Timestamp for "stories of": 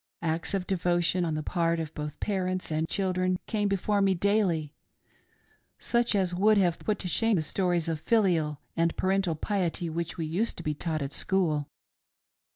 7.43-7.99